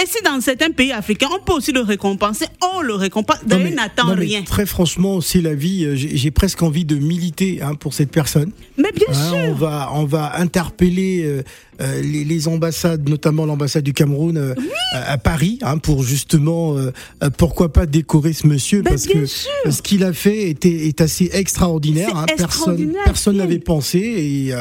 Et 0.00 0.06
si 0.06 0.22
dans 0.24 0.40
certains 0.40 0.70
pays 0.70 0.90
africains, 0.90 1.28
on 1.38 1.44
peut 1.44 1.52
aussi 1.52 1.70
le 1.70 1.80
récompenser, 1.80 2.46
on 2.76 2.80
le 2.80 2.94
récompense. 2.94 3.38
D'ailleurs, 3.46 3.72
n'attend 3.72 4.14
rien. 4.14 4.42
Très 4.42 4.64
franchement, 4.64 5.20
c'est 5.20 5.42
la 5.42 5.54
vie. 5.54 5.84
euh, 5.84 5.94
J'ai 5.96 6.30
presque 6.30 6.62
envie 6.62 6.86
de 6.86 6.96
militer 6.96 7.60
hein, 7.60 7.74
pour 7.74 7.92
cette 7.92 8.10
personne. 8.10 8.52
Mais 8.78 8.90
bien 8.94 9.06
Hein, 9.10 9.28
sûr. 9.28 9.36
on 9.36 9.52
va, 9.52 9.90
on 9.92 10.04
va 10.04 10.38
interpeller 10.40 11.24
euh, 11.24 11.42
euh, 11.82 12.00
les, 12.00 12.24
les 12.24 12.48
ambassades, 12.48 13.06
notamment 13.06 13.44
l'ambassade 13.44 13.84
du 13.84 13.92
Cameroun 13.92 14.38
euh, 14.38 14.54
à, 14.94 15.12
à 15.12 15.18
Paris, 15.18 15.58
hein, 15.60 15.76
pour 15.76 16.02
justement, 16.02 16.78
euh, 16.78 16.90
pourquoi 17.36 17.70
pas 17.72 17.84
décorer 17.84 18.32
ce 18.32 18.46
monsieur, 18.46 18.80
Ben, 18.80 18.90
parce 18.90 19.06
que 19.06 19.26
sûr. 19.26 19.50
ce 19.70 19.82
qu'il 19.82 20.04
a 20.04 20.14
fait 20.14 20.48
était, 20.48 20.86
est 20.88 21.02
assez 21.02 21.28
extraordinaire. 21.34 22.16
Hein. 22.16 22.24
Personne, 22.28 22.44
extraordinaire, 22.46 23.02
personne 23.04 23.34
Phil. 23.34 23.42
n'avait 23.42 23.58
pensé 23.58 23.98
et 23.98 24.54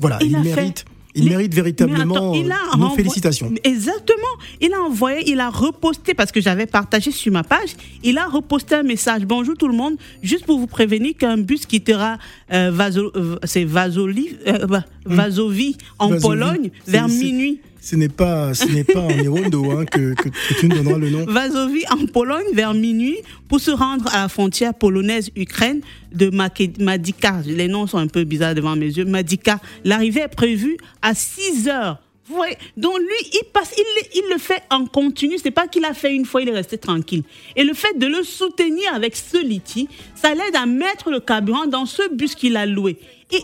voilà, 0.00 0.18
il, 0.22 0.28
Il 0.30 0.36
a 0.36 0.42
fait- 0.42 0.44
mérite, 0.56 0.84
il 1.18 1.28
mérite 1.28 1.54
véritablement 1.54 2.14
attends, 2.14 2.34
il 2.34 2.50
a 2.50 2.56
euh, 2.74 2.78
nos 2.78 2.90
félicitations. 2.90 3.52
Exactement. 3.64 4.34
Il 4.60 4.72
a 4.72 4.80
envoyé, 4.82 5.28
il 5.30 5.40
a 5.40 5.50
reposté 5.50 6.14
parce 6.14 6.32
que 6.32 6.40
j'avais 6.40 6.66
partagé 6.66 7.10
sur 7.10 7.32
ma 7.32 7.42
page. 7.42 7.70
Il 8.02 8.18
a 8.18 8.26
reposté 8.26 8.74
un 8.76 8.82
message. 8.82 9.22
Bonjour 9.26 9.56
tout 9.56 9.68
le 9.68 9.74
monde. 9.74 9.96
Juste 10.22 10.44
pour 10.46 10.58
vous 10.58 10.66
prévenir 10.66 11.14
qu'un 11.16 11.36
bus 11.38 11.66
quittera 11.66 12.18
euh, 12.52 12.70
Vaso- 12.72 13.12
euh, 13.16 13.38
Vasoli, 13.66 14.36
euh, 14.46 14.66
bah, 14.66 14.84
Vasovi 15.04 15.76
en 15.98 16.08
Vasovi. 16.08 16.22
Pologne 16.22 16.70
vers 16.86 17.08
minuit. 17.08 17.60
Ce 17.80 17.96
n'est 17.96 18.08
pas, 18.08 18.54
ce 18.54 18.66
n'est 18.66 18.84
pas 18.84 19.00
en 19.00 19.10
Irondo 19.10 19.70
hein, 19.70 19.84
que, 19.84 20.14
que, 20.14 20.28
tu 20.58 20.68
nous 20.68 20.76
donneras 20.76 20.98
le 20.98 21.10
nom. 21.10 21.24
Vasovi 21.26 21.84
en 21.90 22.06
Pologne 22.06 22.46
vers 22.52 22.74
minuit 22.74 23.18
pour 23.48 23.60
se 23.60 23.70
rendre 23.70 24.12
à 24.14 24.22
la 24.22 24.28
frontière 24.28 24.74
polonaise-Ukraine 24.74 25.80
de 26.12 26.30
Madika. 26.30 27.40
Les 27.46 27.68
noms 27.68 27.86
sont 27.86 27.98
un 27.98 28.08
peu 28.08 28.24
bizarres 28.24 28.54
devant 28.54 28.76
mes 28.76 28.86
yeux. 28.86 29.04
Madika. 29.04 29.60
L'arrivée 29.84 30.22
est 30.22 30.28
prévue 30.28 30.76
à 31.02 31.14
6 31.14 31.68
heures. 31.68 31.98
Vous 32.28 32.34
voyez 32.34 32.58
Donc 32.76 32.98
lui, 32.98 33.30
il 33.32 33.44
passe, 33.52 33.74
il 34.14 34.22
le 34.30 34.38
fait 34.38 34.62
en 34.70 34.84
continu. 34.84 35.38
C'est 35.42 35.50
pas 35.50 35.66
qu'il 35.66 35.84
a 35.86 35.94
fait 35.94 36.14
une 36.14 36.26
fois, 36.26 36.42
il 36.42 36.48
est 36.50 36.54
resté 36.54 36.76
tranquille. 36.76 37.22
Et 37.56 37.64
le 37.64 37.72
fait 37.72 37.98
de 37.98 38.06
le 38.06 38.22
soutenir 38.22 38.92
avec 38.94 39.16
ce 39.16 39.42
liti, 39.42 39.88
ça 40.14 40.34
l'aide 40.34 40.54
à 40.54 40.66
mettre 40.66 41.10
le 41.10 41.20
carburant 41.20 41.66
dans 41.66 41.86
ce 41.86 42.02
bus 42.14 42.34
qu'il 42.34 42.56
a 42.56 42.66
loué. 42.66 42.98
Et 43.32 43.42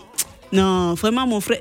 non, 0.55 0.95
vraiment, 0.95 1.27
mon 1.27 1.41
frère, 1.41 1.59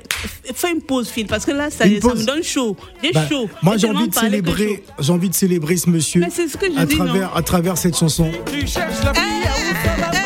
fais 0.54 0.72
une 0.72 0.80
pause, 0.80 1.08
Phil, 1.08 1.26
parce 1.26 1.44
que 1.44 1.50
là, 1.50 1.68
ça, 1.70 1.84
ça 1.84 1.86
me 1.86 2.24
donne 2.24 2.42
chaud. 2.42 2.76
J'ai 3.02 3.12
Bah, 3.12 3.26
chaud. 3.28 3.48
moi, 3.62 3.76
j'ai 3.76 3.88
envie 3.88 4.08
de 4.08 4.14
célébrer, 4.14 4.76
chaud. 4.86 4.92
j'ai 5.00 5.12
envie 5.12 5.28
de 5.28 5.34
célébrer 5.34 5.76
ce 5.76 5.90
monsieur 5.90 6.20
Mais 6.20 6.30
c'est 6.30 6.48
ce 6.48 6.56
que 6.56 6.72
je 6.72 6.78
à 6.78 6.86
dis, 6.86 6.96
non 6.96 7.04
travers, 7.04 7.36
à 7.36 7.42
travers 7.42 7.76
cette 7.76 7.96
chanson. 7.96 8.30
Tu 8.50 8.66
cherches 8.66 9.02
la 9.04 9.12
vie 9.12 9.18
Eh, 9.20 9.48
mais 9.48 10.23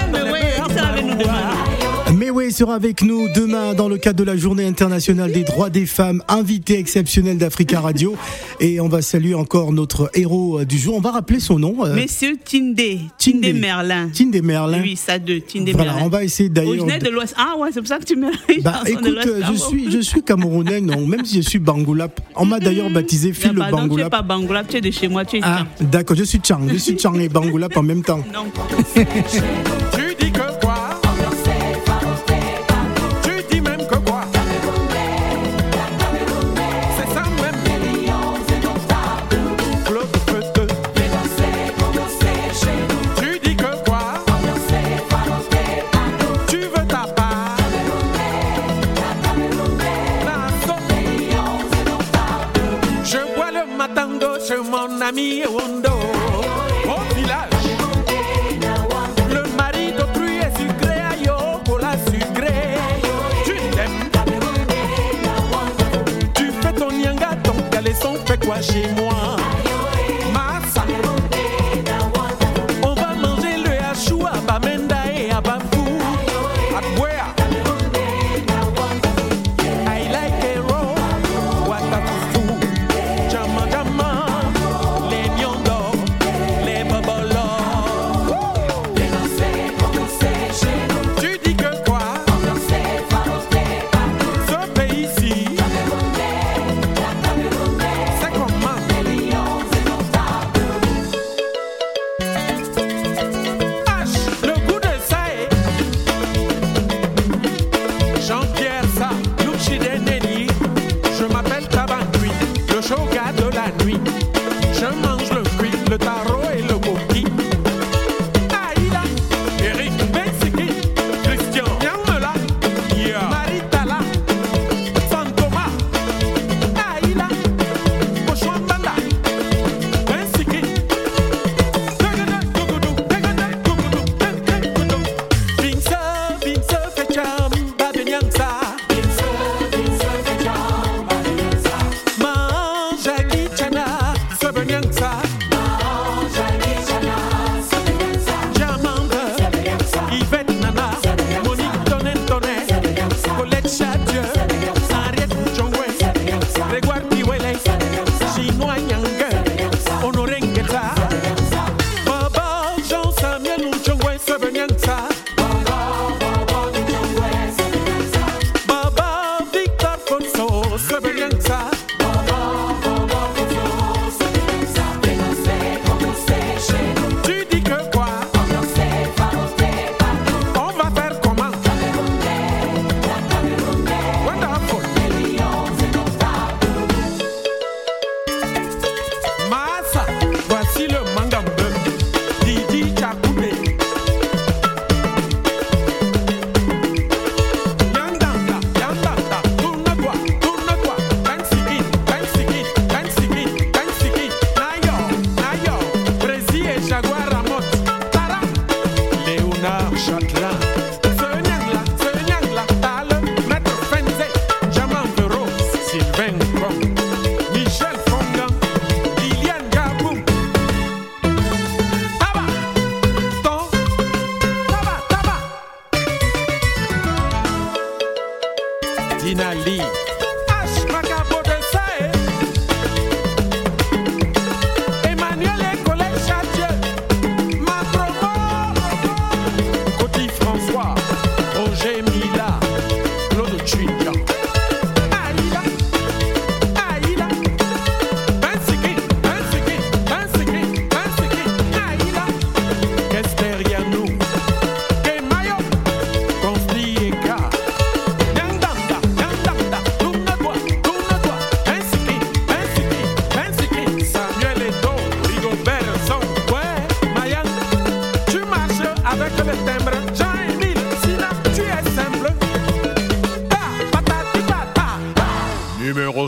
Oui, 2.31 2.47
il 2.49 2.53
sera 2.53 2.75
avec 2.75 3.03
nous 3.03 3.27
demain 3.35 3.73
dans 3.75 3.89
le 3.89 3.97
cadre 3.97 4.19
de 4.19 4.25
la 4.25 4.37
Journée 4.37 4.67
internationale 4.67 5.33
des 5.33 5.45
droits 5.45 5.71
des 5.71 5.87
femmes, 5.87 6.23
invité 6.29 6.79
exceptionnel 6.79 7.39
d'Africa 7.39 7.81
Radio. 7.81 8.17
Et 8.61 8.81
on 8.81 8.89
va 8.89 9.01
saluer 9.03 9.35
encore 9.35 9.73
notre 9.73 10.11
héros 10.15 10.61
euh, 10.61 10.65
du 10.67 10.77
jour. 10.79 10.95
On 10.97 11.01
va 11.01 11.11
rappeler 11.13 11.41
son 11.41 11.59
nom. 11.59 11.85
euh, 11.87 11.95
Monsieur 11.95 12.37
Tindé, 12.45 13.01
Tindé 13.17 13.53
Merlin. 13.55 14.11
Tindé 14.13 14.43
Merlin. 14.43 14.81
Oui, 14.83 14.95
ça 14.97 15.19
de 15.19 15.39
Tindé 15.39 15.73
Voilà, 15.73 15.93
Merlin. 15.93 16.07
on 16.07 16.11
va 16.11 16.23
essayer 16.25 16.49
d'ailleurs. 16.51 16.71
Originaire 16.71 16.99
de 16.99 17.09
l'Ouest. 17.09 17.35
Ah 17.39 17.55
ouais, 17.59 17.71
c'est 17.73 17.81
pour 17.81 17.89
ça 17.89 17.99
que 17.99 18.05
tu 18.05 18.15
une 18.15 18.31
Bah 18.63 18.83
écoute, 18.87 19.19
Ah 19.25 19.27
je 19.47 19.53
bon. 19.59 19.69
suis, 19.69 19.91
je 19.91 19.99
suis 20.01 20.23
camerounais, 20.23 20.81
non, 20.83 21.07
même 21.07 21.25
si 21.25 21.43
je 21.43 21.49
suis 21.49 21.59
Bangoulap. 21.59 22.21
On 22.37 22.45
m'a 22.45 22.61
d'ailleurs 22.61 22.91
baptisé 22.91 23.33
Phil 23.33 23.53
le 23.53 23.59
pardon, 23.59 23.77
tu 23.79 23.83
n'es 23.83 23.89
Bangoulap. 23.89 24.11
pas 24.11 24.23
Bangoulap, 24.23 24.69
tu 24.69 24.77
es 24.77 24.81
de 24.83 24.91
chez 24.91 25.09
moi, 25.09 25.25
tu 25.25 25.39
es 25.39 25.41
Ah, 25.43 25.67
d'accord, 25.81 26.17
je 26.17 26.25
suis 26.25 26.41
Chang, 26.47 26.61
je 26.71 26.77
suis 26.77 26.99
Chang 26.99 27.15
et 27.19 27.29
Bangoulap 27.29 27.75
en 27.77 27.83
même 27.83 28.03
temps. 28.03 28.23
Non. 28.35 28.45
ami 55.09 55.43
village 57.17 57.49
le 59.31 59.57
mari 59.57 59.93
d'autrui 59.97 60.37
est 60.37 60.55
sucré, 60.59 61.01
aïe, 61.11 61.31
oh, 61.31 61.59
pour 61.65 61.79
la. 61.79 61.97
Tu 63.45 63.55
t'aimes. 63.75 64.11
Tu 66.35 66.51
fais 66.61 66.73
ton 66.75 66.91
nyanga, 66.93 67.31
ton 67.43 67.55
caleçon 67.71 68.17
fait 68.27 68.45
quoi 68.45 68.61
chez? 68.61 68.98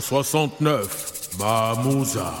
69, 0.01 1.29
Mamouza. 1.39 2.33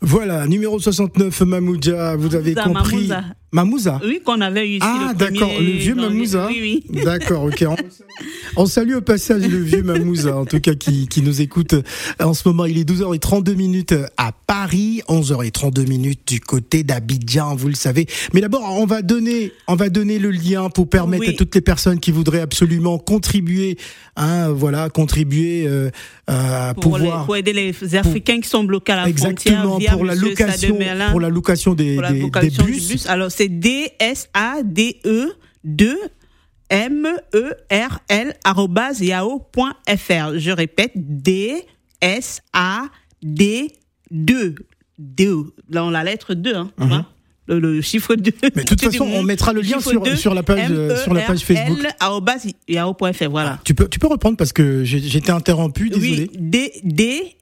Voilà, 0.00 0.46
numéro 0.46 0.78
69, 0.78 1.40
Mamouja, 1.40 2.14
vous 2.16 2.34
avez 2.36 2.54
Mamouza, 2.54 2.80
compris. 2.80 3.08
Mamouza. 3.08 3.24
Mamouza? 3.52 4.00
Oui, 4.04 4.20
qu'on 4.24 4.40
avait 4.40 4.66
eu 4.66 4.72
ici 4.72 4.80
Ah, 4.82 5.12
d'accord, 5.16 5.50
le 5.58 5.70
vieux. 5.78 5.94
Mamouza. 5.94 6.48
Oui, 6.48 6.82
oui. 6.90 7.02
D'accord, 7.04 7.44
ok. 7.44 7.64
On, 7.68 8.62
on 8.62 8.66
salue 8.66 8.94
au 8.94 9.00
passage 9.00 9.42
le 9.46 9.58
vieux 9.58 9.82
Mamouza, 9.82 10.36
en 10.36 10.44
tout 10.44 10.60
cas, 10.60 10.74
qui, 10.74 11.06
qui 11.08 11.22
nous 11.22 11.40
écoute 11.40 11.74
en 12.20 12.34
ce 12.34 12.46
moment. 12.48 12.64
Il 12.66 12.76
est 12.78 12.88
12h32 12.88 13.54
minutes 13.54 13.94
à 14.16 14.32
Paris, 14.46 15.00
11h32 15.08 15.88
minutes 15.88 16.20
du 16.26 16.40
côté 16.40 16.82
d'Abidjan, 16.82 17.54
vous 17.56 17.68
le 17.68 17.74
savez. 17.74 18.06
Mais 18.34 18.40
d'abord, 18.40 18.62
on 18.78 18.84
va 18.86 19.02
donner, 19.02 19.52
on 19.68 19.74
va 19.76 19.88
donner 19.90 20.18
le 20.18 20.30
lien 20.30 20.68
pour 20.68 20.88
permettre 20.88 21.22
Oui. 21.26 21.30
à 21.30 21.32
toutes 21.34 21.54
les 21.54 21.60
personnes 21.60 22.00
qui 22.00 22.10
voudraient 22.10 22.40
absolument 22.40 22.98
contribuer, 22.98 23.76
hein, 24.16 24.50
voilà, 24.50 24.88
contribuer, 24.90 25.66
euh, 25.66 25.90
à 26.26 26.74
Pour, 26.80 26.98
les- 26.98 27.04
pouvoir. 27.04 27.24
pour 27.26 27.36
aider 27.36 27.52
les 27.52 27.94
Africains 27.96 28.40
qui 28.40 28.48
sont 28.48 28.64
bloqués 28.64 28.92
à 28.92 28.96
la 28.96 29.08
Exactement, 29.08 29.62
frontière 29.62 29.78
via 29.78 29.92
pour 29.92 30.04
la 30.04 30.14
location, 30.16 30.78
pour 31.12 31.20
la 31.20 31.28
location 31.30 31.74
des, 31.74 31.96
des- 31.96 32.50
bus. 32.64 32.88
bus. 32.88 33.06
Alors, 33.08 33.30
c'est 33.36 33.48
D-S-A-D-E 33.48 35.32
2 35.64 35.98
M-E-R-L 36.68 38.34
yahoo.fr. 39.00 40.38
Je 40.38 40.50
répète, 40.50 40.92
D-S-A-D 40.96 41.62
2. 44.10 44.54
2. 44.98 45.54
Là, 45.70 45.84
on 45.84 45.88
a 45.88 45.92
la 45.92 46.04
lettre 46.04 46.34
2, 46.34 46.54
hein, 46.54 46.70
vois 46.78 47.06
le, 47.48 47.60
le 47.60 47.80
chiffre 47.80 48.16
2. 48.16 48.30
Mhm. 48.42 48.50
Mais 48.56 48.64
de 48.64 48.68
toute 48.68 48.80
façon, 48.82 49.04
on 49.04 49.22
mettra 49.22 49.52
le 49.52 49.60
lien 49.60 49.78
sur- 49.78 50.04
sur 50.16 50.34
la 50.34 50.42
page, 50.42 50.68
euh, 50.70 50.96
sur 50.96 51.14
la 51.14 51.22
page 51.22 51.40
Facebook. 51.40 51.78
arobase 52.00 52.46
yahoo.fr, 52.66 53.28
voilà. 53.30 53.60
Tu 53.64 53.74
peux, 53.74 53.88
tu 53.88 54.00
peux 54.00 54.08
reprendre 54.08 54.36
parce 54.36 54.52
que 54.52 54.82
été 55.18 55.30
interrompu, 55.30 55.90
désolé. 55.90 56.28
Oui, 56.32 56.38
D, 56.40 56.72
D, 56.82 57.36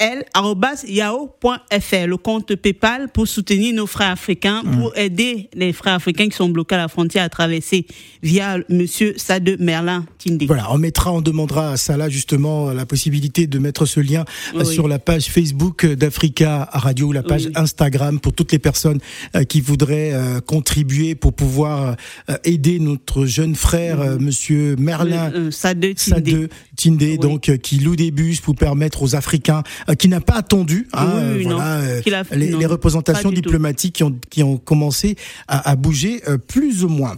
S, 0.00 0.08
A, 0.08 0.10
D, 0.10 0.14
2, 0.14 0.16
M, 0.16 0.18
R, 0.18 0.18
L, 0.18 0.24
arobase 0.34 0.84
yahoo.fr, 0.88 2.06
le 2.06 2.16
compte 2.16 2.54
PayPal 2.56 3.08
pour 3.08 3.28
soutenir 3.28 3.74
nos 3.74 3.86
frères 3.86 4.10
africains, 4.12 4.62
Mm. 4.64 4.76
pour 4.78 4.96
aider 4.96 5.48
les 5.54 5.72
frères 5.72 5.94
africains 5.94 6.28
qui 6.28 6.36
sont 6.36 6.48
bloqués 6.48 6.74
à 6.74 6.78
la 6.78 6.88
frontière 6.88 7.24
à 7.24 7.28
traverser 7.28 7.86
via 8.22 8.58
Monsieur 8.68 9.14
Sade 9.16 9.56
Merlin 9.60 10.04
Tindé. 10.18 10.46
Voilà, 10.46 10.72
on 10.72 10.78
mettra, 10.78 11.12
on 11.12 11.20
demandera 11.20 11.72
à 11.72 11.76
Salah 11.76 12.08
justement 12.08 12.72
la 12.72 12.86
possibilité 12.86 13.46
de 13.46 13.58
mettre 13.58 13.86
ce 13.86 14.00
lien 14.00 14.24
euh, 14.54 14.60
Oui. 14.64 14.74
sur 14.74 14.88
la 14.88 14.98
page 14.98 15.26
Facebook 15.26 15.86
d'Africa 15.86 16.68
Radio 16.72 17.08
ou 17.08 17.12
la 17.12 17.22
page 17.22 17.46
Oui. 17.46 17.52
Instagram 17.54 18.20
pour 18.20 18.32
toutes 18.32 18.52
les 18.52 18.58
personnes 18.58 18.98
euh, 19.36 19.44
qui 19.44 19.60
voudraient 19.60 20.12
euh, 20.12 20.40
contribuer 20.40 21.14
pour 21.14 21.32
pouvoir 21.32 21.96
euh, 22.30 22.36
aider 22.44 22.78
notre 22.78 23.26
jeune 23.26 23.54
frère, 23.54 24.00
euh, 24.00 24.18
Monsieur 24.18 24.76
Merlin. 24.76 25.30
Euh, 25.32 25.46
euh, 25.46 25.50
Sade 25.50 25.80
Tindé. 25.80 25.94
Sade 25.96 26.48
Tindé, 26.76 27.10
Oui. 27.12 27.18
donc 27.18 27.48
euh, 27.48 27.56
qui 27.56 27.78
loue 27.78 27.96
des 27.96 28.10
bus 28.10 28.40
pour 28.40 28.54
permettre 28.56 29.02
aux 29.02 29.14
Africains 29.16 29.62
euh, 29.88 29.91
qui 29.94 30.08
n'a 30.08 30.20
pas 30.20 30.34
attendu 30.34 30.88
hein, 30.92 31.06
Oui, 31.36 31.46
euh, 31.46 31.48
non. 31.50 31.60
euh, 31.60 32.00
a- 32.14 32.34
les, 32.36 32.66
représentations 32.66 33.30
tout. 33.30 33.34
diplomatiques 33.36 33.94
qui 33.96 34.04
ont, 34.04 34.14
qui 34.30 34.42
ont 34.42 34.56
commencé 34.56 35.16
à, 35.48 35.70
à 35.70 35.76
bouger 35.76 36.22
euh, 36.28 36.38
plus 36.38 36.84
ou 36.84 36.88
moins. 36.88 37.10